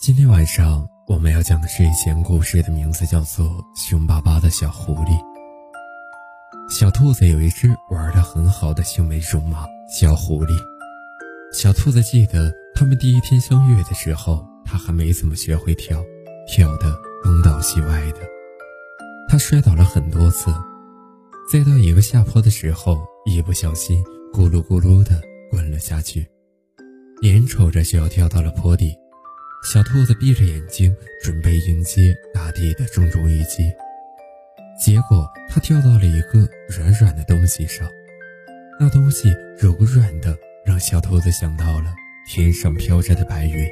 [0.00, 5.10] 今天晚上我们要讲的睡前故事的名字叫做《凶巴巴的小狐狸》。
[6.70, 10.58] 小兔子有一只玩的很好的青梅竹马小狐狸。
[11.52, 16.02] 小兔子记得他们第一天相遇的时候，它还没怎么学会跳，
[16.48, 18.20] 跳得东倒西歪的。
[19.28, 20.50] 它摔倒了很多次，
[21.52, 25.20] 再到一个下坡的时候，一不小心咕噜咕噜的
[25.50, 26.26] 滚了下去，
[27.20, 28.96] 眼瞅着就要掉到了坡底。
[29.62, 33.70] 小兔子闭着眼睛，准备迎接大地的重重一击。
[34.82, 37.86] 结果，它跳到了一个软软的东西上，
[38.80, 39.28] 那东西
[39.58, 41.94] 柔软的，让小兔子想到了
[42.26, 43.68] 天上飘着的白云。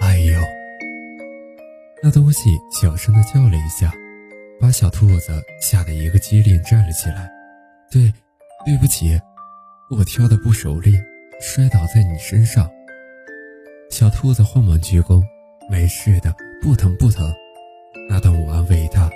[0.00, 0.40] 哎呦！
[2.02, 3.92] 那东西小声的叫了一下，
[4.60, 7.30] 把小兔子吓得一个机灵站了起来。
[7.90, 8.12] 对，
[8.66, 9.18] 对不起，
[9.90, 11.02] 我跳的不熟练，
[11.40, 12.70] 摔倒在你身上。
[13.92, 15.22] 小兔子慌忙鞠躬
[15.68, 17.30] ：“没事的，不疼不疼。”
[18.08, 19.10] 那动物安慰它。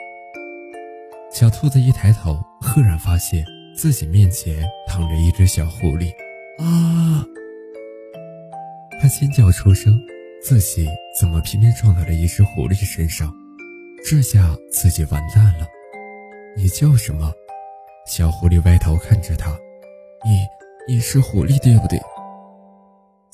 [1.32, 3.42] 小兔子一抬头，赫然发现
[3.74, 6.10] 自己面前躺着一只小狐狸。
[6.58, 7.24] 啊！
[9.00, 9.98] 它尖叫出声，
[10.42, 10.86] 自己
[11.18, 13.32] 怎么偏偏撞到了一只狐狸身上？
[14.04, 15.66] 这下自己完蛋了。
[16.54, 17.32] 你叫什么？
[18.06, 19.50] 小狐狸歪头看着它。
[20.22, 20.46] 你，
[20.86, 21.98] 你是狐狸对不对？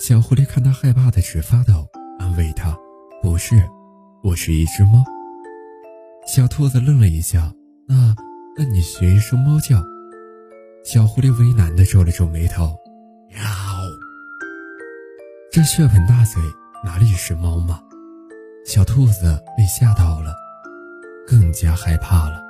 [0.03, 1.87] 小狐狸看他害怕的直发抖，
[2.19, 2.77] 安慰他
[3.23, 3.55] ：“不是，
[4.25, 5.05] 我是一只猫。”
[6.27, 7.55] 小兔子愣了一下
[7.87, 8.13] ，“那，
[8.59, 9.81] 那你学一声猫叫。”
[10.85, 12.77] 小狐狸为难的皱了皱眉头
[13.31, 13.39] ，“喵。”
[15.53, 16.43] 这血盆大嘴
[16.83, 17.81] 哪里是猫嘛？
[18.67, 20.35] 小兔子被吓到了，
[21.29, 22.43] 更加害怕了。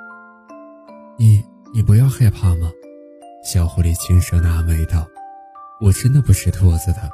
[1.19, 1.39] “你，
[1.71, 2.71] 你不要害怕吗？”
[3.45, 5.05] 小狐狸轻声的安慰道
[5.79, 7.07] ，“我真的不是兔子的。”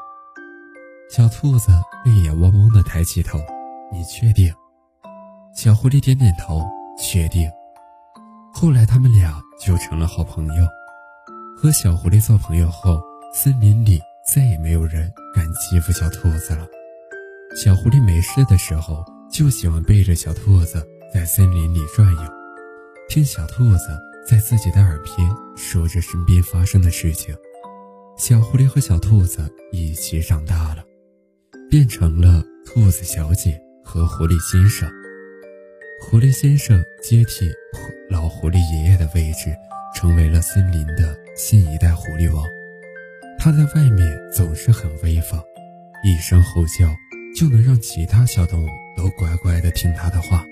[1.09, 1.71] 小兔子
[2.05, 3.39] 泪眼汪汪的抬起头
[3.91, 4.53] ：“你确定？”
[5.55, 6.63] 小狐狸点点头
[7.01, 7.49] ：“确定。”
[8.53, 10.67] 后来他们俩就成了好朋友。
[11.57, 13.01] 和小狐狸做朋友后，
[13.33, 13.99] 森林里
[14.31, 16.67] 再也没有人敢欺负小兔子了。
[17.55, 22.21] 小狐狸没事的时候，就喜欢背着小兔子在森林里转悠，
[23.09, 27.35] 听小兔子在自己的耳边说着身边发生的事情。
[28.15, 30.83] 小狐狸和小兔子一起长大了。
[31.69, 34.89] 变成了兔子小姐和狐狸先生。
[36.01, 37.47] 狐狸先生接替
[38.09, 39.55] 老狐狸爷爷的位置，
[39.93, 42.43] 成为了森林的新一代狐狸王。
[43.37, 45.39] 他在外面总是很威风，
[46.03, 46.91] 一声吼叫
[47.37, 50.43] 就能让其他小动物都乖乖的听他的话。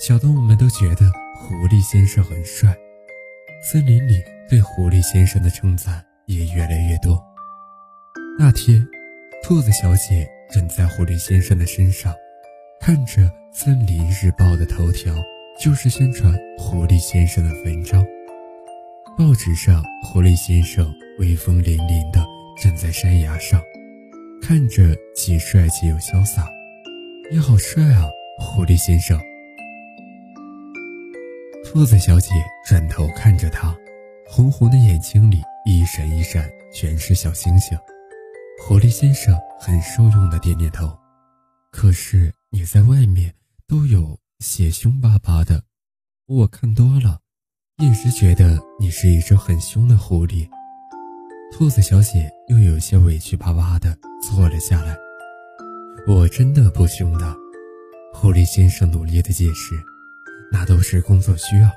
[0.00, 2.76] 小动物们都觉得狐狸先生很帅，
[3.62, 7.22] 森林里对狐狸先生的称赞也越来越多。
[8.36, 8.84] 那天。
[9.46, 12.12] 兔子小姐正在狐狸先生的身上，
[12.80, 15.14] 看着《森林日报》的头条，
[15.56, 18.04] 就是宣传狐狸先生的文章。
[19.16, 22.26] 报纸上，狐狸先生威风凛凛地
[22.60, 23.62] 站在山崖上，
[24.42, 24.82] 看着
[25.14, 26.44] 既帅气又潇洒。
[27.30, 28.02] 你好帅啊，
[28.40, 29.16] 狐狸先生！
[31.64, 32.30] 兔子小姐
[32.66, 33.72] 转头看着他，
[34.26, 37.78] 红红的眼睛里一闪一闪，全是小星星。
[38.58, 40.98] 狐狸先生很受用的点点头，
[41.70, 43.32] 可是你在外面
[43.68, 45.62] 都有些凶巴巴的，
[46.26, 47.20] 我看多了，
[47.78, 50.48] 一直觉得你是一只很凶的狐狸。
[51.52, 54.96] 兔子小姐又有些委屈巴巴的坐了下来。
[56.08, 57.36] 我真的不凶的，
[58.12, 59.74] 狐狸先生努力的解释，
[60.50, 61.70] 那都是工作需要。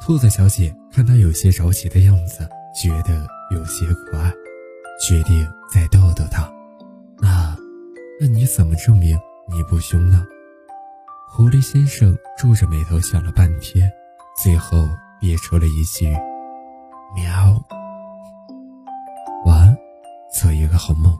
[0.00, 2.48] 兔子小姐看他有些着急的样子，
[2.80, 4.32] 觉得有些可爱。
[5.00, 6.50] 决定再逗逗他，
[7.18, 7.56] 那，
[8.20, 9.18] 那你怎么证明
[9.48, 10.24] 你不凶呢？
[11.28, 13.90] 狐狸先生皱着眉头想了半天，
[14.42, 14.88] 最后
[15.20, 16.06] 憋出了一句
[17.14, 17.62] ：“喵。”
[19.44, 19.76] 晚安，
[20.32, 21.18] 做一个好梦。